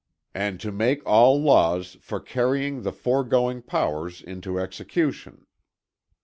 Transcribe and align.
"And 0.33 0.59
to 0.61 0.71
make 0.71 1.05
all 1.07 1.39
laws 1.39 1.95
for 2.01 2.19
carrying 2.19 2.81
the 2.81 2.91
foregoing 2.91 3.61
powers 3.61 4.19
into 4.19 4.59
execution." 4.59 5.45